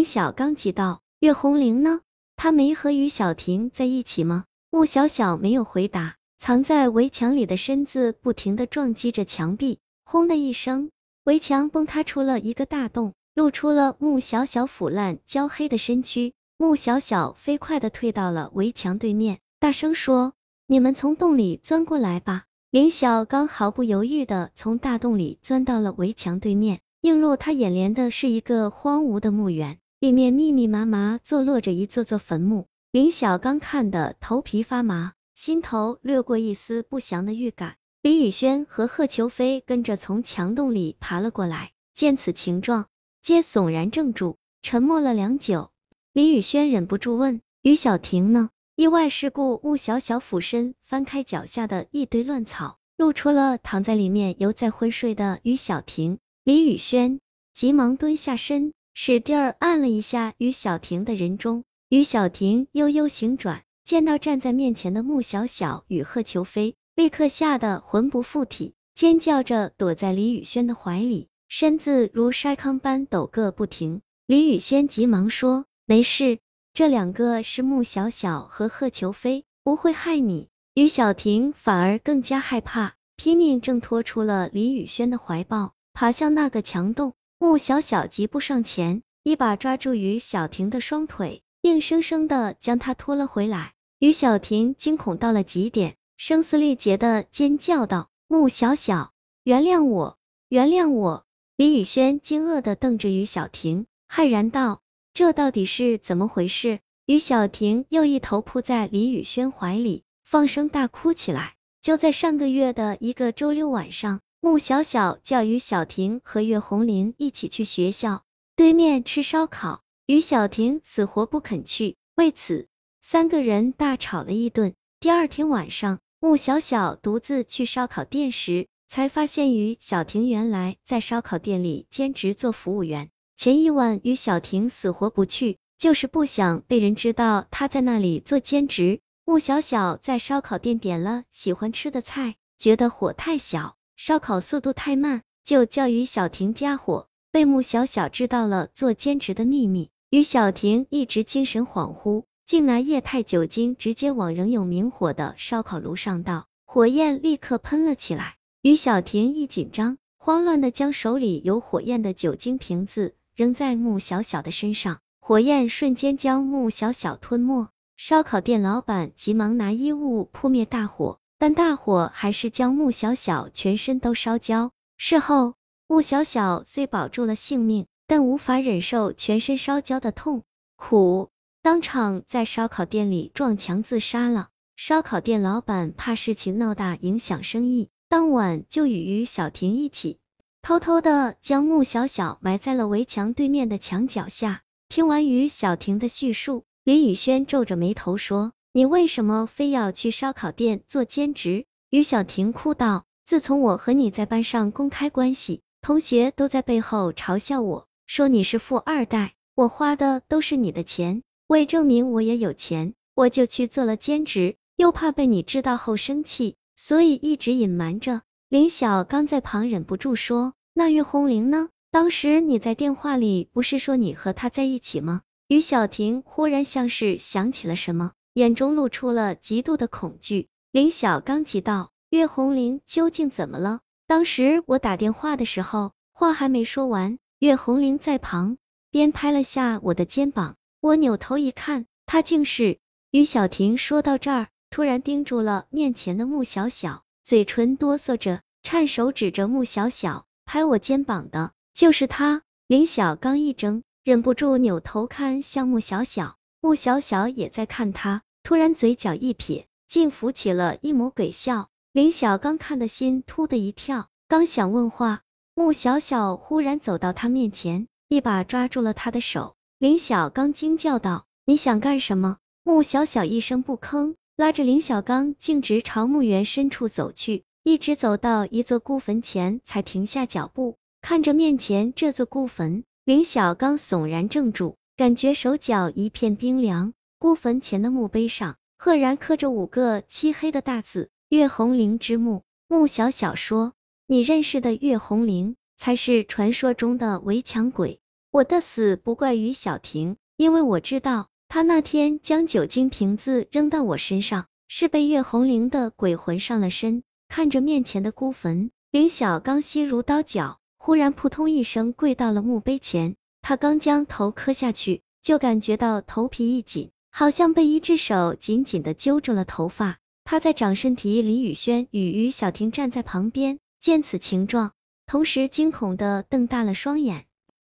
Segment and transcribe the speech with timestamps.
[0.00, 2.00] 林小刚急道：“岳红玲呢？
[2.34, 10.88] 她没和于小婷在一起吗？”穆小小没有回答，藏在围墙里的身子不停的撞击着墙壁，轰的一声，
[11.24, 16.32] 围墙崩塌出了一个大洞，露出了穆小小腐烂焦黑的身躯。
[16.56, 20.32] 穆小小飞快的退到了围墙对面，大声说
[20.66, 29.76] ：“你们从洞里钻过来吧。”林小刚毫不犹豫的从大洞里钻到了围墙对面，映入他眼帘的是一个荒芜的墓园。
[30.00, 37.76] 里面密密麻麻坐落着一座座坟墓，林小刚看得头皮发麻，心头掠过一丝不祥的预感。
[38.00, 42.86] 李宇轩和贺秋飞跟着从墙洞里爬了过来，见此情状，
[43.20, 45.68] 皆悚然怔住，沉默了良久。
[46.14, 56.16] 李宇轩忍不住问：“于小婷呢？”意外事故，穆小小俯身翻开脚下的一堆乱草，露出了躺在里面犹在昏睡的于小婷。
[56.42, 57.20] 李宇轩
[57.52, 58.72] 急忙蹲下身。
[58.92, 74.02] 使劲儿按了一下于小婷的人中，于小婷悠悠醒转，见到站在面前的穆小小与贺秋飞，立刻吓得魂不附体，尖叫着躲在李宇轩的怀里，身子如筛糠般抖个不停。
[74.26, 76.38] 李宇轩急忙说：“没事，
[76.74, 87.14] 这两个是穆小小和贺秋飞，不会害你。”于小婷反而更加害怕，拼命挣脱出了李宇轩的怀抱，爬向那个墙洞。
[87.42, 93.72] 穆小小急步上前，一把抓住于小婷的双腿，硬生生的将她拖了回来。
[93.98, 100.18] 于小婷惊恐到了极点，声嘶力竭的尖叫道：“穆小小，原谅我，
[100.50, 101.24] 原谅我！”
[101.56, 104.82] 李宇轩惊愕的瞪着于小婷，骇然道
[105.14, 111.54] ：“这到底是怎么回事？”于小婷又一头扑在李宇轩怀里，放声大哭起来。
[111.80, 114.20] 就在上个月的一个周六晚上。
[114.42, 118.24] 穆小小叫于小婷和岳红玲一起去学校
[118.56, 122.66] 对面吃烧烤，于小婷死活不肯去，为此
[123.02, 124.72] 三个人大吵了一顿。
[124.98, 133.10] 第二天晚上，穆小小独自去烧烤店时，才发现于小婷原来在烧烤店里兼职做服务员。
[133.36, 139.00] 前一晚于小婷死活不去，就是不想被人知道她在那里做兼职。
[139.26, 143.76] 穆小小在烧烤店点了喜欢吃的菜，觉得火太小。
[144.02, 147.06] 烧烤速度太慢，就叫于小婷加火。
[147.30, 158.36] 被穆小小知道了做兼职的秘密，于小婷一直精神恍惚，竟拿液态酒精直接往仍有明火的烧烤炉上倒，火焰立刻喷了起来。
[158.62, 167.68] 于小婷一紧张，慌乱的将手里有火焰的酒精瓶子扔在穆小小的身上，火焰瞬间将穆小小吞没。
[167.98, 171.19] 烧烤店老板急忙拿衣物扑灭大火。
[171.40, 174.72] 但大火还是将穆小小全身都烧焦。
[174.98, 175.54] 事后，
[175.86, 180.42] 穆小小虽保住了性命，但无法忍受全身烧焦的痛
[180.76, 181.30] 苦，
[181.62, 184.48] 当场在烧烤店里撞墙自杀了。
[184.76, 190.18] 烧烤店老板怕事情闹大影响生意，当晚就与于小婷一起
[190.60, 194.60] 偷偷的将穆小小埋在了围墙对面的墙角下。
[194.90, 198.52] 听完于小婷的叙述，林宇轩皱着眉头说。
[198.72, 201.64] 你为什么非要去烧烤店做兼职？
[201.90, 211.24] 于小婷哭道：“自从我和你在班上公开关系，同学都在背后嘲笑我，说你是富二代，我花的都是你的钱。
[211.48, 221.70] 为证明我也有钱，我就去做了兼职，又怕被你知道后生气，所以一直隐瞒着。”林小刚在旁忍不住说：“那岳红玲呢？
[221.90, 228.12] 当时你在电话里不是说你和他在一起吗？”于小婷忽然像是想起了什么。
[228.34, 230.48] 眼中露出了极度的恐惧。
[230.72, 233.80] 林小刚急道：“岳红玲究竟怎么了？
[234.06, 238.58] 当时我打电话的时候，话还没说完，岳红玲在旁
[238.90, 242.78] 边拍了下我的肩膀，我扭头一看，她竟是
[243.10, 252.42] 于小婷。”说到这儿，突然盯住了面前的穆小小，嘴唇哆嗦着，颤手指着穆小小，拍我肩膀的就是她。
[252.66, 256.36] 林小刚一怔，忍不住扭头看向穆小小。
[256.62, 261.68] 穆小小也在看他，突然嘴角一撇，竟浮起了一抹鬼笑。
[261.92, 265.22] 林小刚看的心突的一跳，刚想问话，
[265.54, 269.56] 穆小小忽然走到他面前，一把抓住了他的手。
[269.78, 280.76] 林小刚惊叫道：“你想干什么？”穆小小一声不吭，拉着林小刚径直朝墓园深处走去，一直走到一座孤坟前，才停下脚步。
[281.00, 284.76] 看着面前这座孤坟，林小刚悚然怔住。
[285.00, 292.42] 感觉手脚一片冰凉，孤坟前的墓碑上赫然刻着五个漆黑的大字：岳红玲之墓。
[292.68, 293.72] 穆小小说
[294.06, 297.98] ：“你认识的岳红玲，才是传说中的围墙鬼。”
[298.30, 307.04] 我的死不怪于小婷，因为我知道，她那天将酒精瓶子扔到我身上，是被岳红玲的鬼魂上了身。
[307.26, 313.16] 看着面前的孤坟，林小刚心如刀绞，忽然扑通一声跪到了墓碑前。
[313.42, 319.98] 他刚将头磕下去，就感觉到头皮一紧，好像被一只手紧紧的揪住了头发。
[320.24, 324.72] 他在长身体李宇轩与于小婷站在旁边，见此情状，
[325.06, 327.24] 同时惊恐的瞪大了双眼。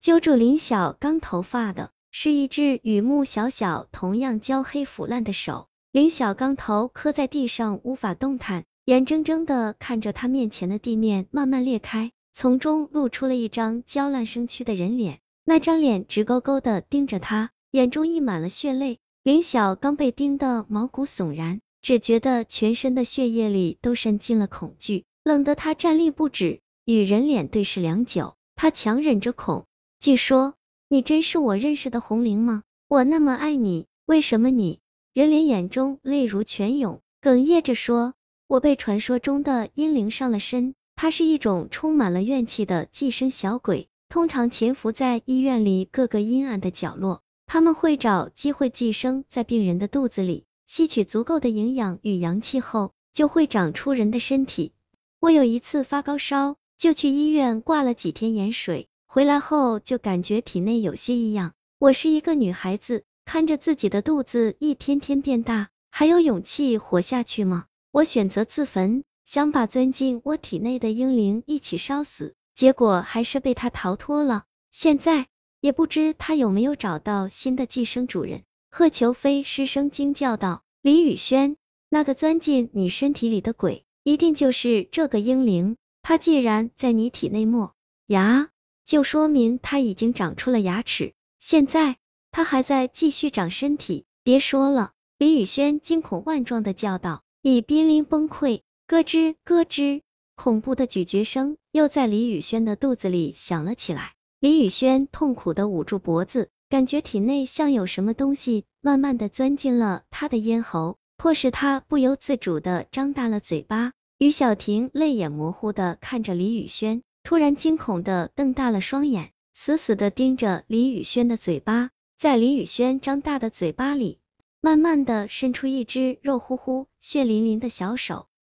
[0.00, 5.66] 揪住林小刚头发的是一只与穆小小同样焦黑腐烂的手。
[5.90, 8.64] 林小刚头磕在地上，无法动弹。
[8.84, 18.98] 眼睁睁的看着他面前的地面慢慢裂开，从中露出了一张焦烂生蛆的人脸，那张脸直勾勾的盯着他，眼中溢满了血泪。
[19.22, 26.60] 林晓刚被盯得毛骨悚然，只觉得全身的血液里都渗进了恐惧，冷得他站立不止。
[26.86, 29.66] 与人脸对视良久，他强忍着恐
[30.00, 30.54] 惧说
[30.88, 32.62] ：“你真是我认识的红玲吗？
[32.88, 34.80] 我那么爱你，为什么你？”
[35.14, 38.14] 人脸眼中泪如泉涌，哽咽着说。
[38.46, 47.22] 我被传说中的阴灵上了身，它是一种充满了怨气的寄生小鬼，通常潜伏在医院里各个阴暗的角落。
[47.46, 54.72] 他们会找机会寄生在病人的肚子里，吸取足够的营养与阳气后，就会长出人的身体。
[55.20, 61.52] 我有一次发高烧，就去医院挂了几天盐水，回来后就感觉体内有些异样。
[61.78, 67.66] 我是一个女孩子，看着自己的肚子一天天变大，还有勇气活下去吗？
[67.90, 74.44] 我选择自焚，想把钻进我体内的婴灵一起烧死，结果还是被他逃脱了。
[74.70, 75.26] 现在
[75.60, 78.42] 也不知他有没有找到新的寄生主人。
[78.70, 81.56] 贺秋飞失声惊叫道：“李宇轩，
[81.88, 85.76] 那个钻进你身体里的鬼，一定就是这个婴灵。
[86.02, 87.72] 他既然在你体内没
[88.06, 88.50] 牙，
[88.84, 91.14] 就说明他已经长出了牙齿。
[91.38, 91.96] 现在
[92.30, 94.04] 他还在继续长身体。
[94.22, 97.22] 别说了！”李宇轩惊恐万状的叫道。
[97.46, 100.00] 已濒临崩溃，咯吱咯吱，
[100.36, 104.12] 恐怖的咀嚼声又在李宇轩的肚子里响了起来。
[104.40, 113.92] 李宇轩痛苦的捂住脖子，感觉体内像有什么东西慢慢的钻进了他的咽喉，迫使他不由自主的张大了嘴巴。
[114.18, 124.18] 于小婷泪眼模糊的看着李宇轩，突然惊恐的瞪大了双眼，死死的盯着李宇轩的嘴巴，在李宇轩张大的嘴巴里。
[124.60, 128.28] 慢慢的伸出一只肉乎乎、血淋淋的小手，